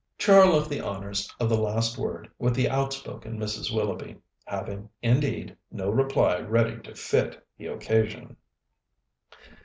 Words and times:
Char 0.17 0.47
left 0.47 0.67
the 0.67 0.81
honours 0.81 1.31
of 1.39 1.47
the 1.47 1.59
last 1.61 1.95
word 1.95 2.27
with 2.39 2.55
the 2.55 2.67
outspoken 2.67 3.37
Mrs. 3.37 3.71
Willoughby, 3.71 4.19
having, 4.45 4.89
indeed, 5.03 5.55
no 5.71 5.91
reply 5.91 6.39
ready 6.39 6.81
to 6.81 6.95
fit 6.95 7.45
the 7.55 7.67
occasion. 7.67 8.35